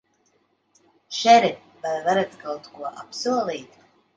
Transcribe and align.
Šerif, 1.17 1.61
vai 1.83 1.93
varat 2.09 2.33
kaut 2.47 2.73
ko 2.79 2.91
apsolīt? 3.05 3.79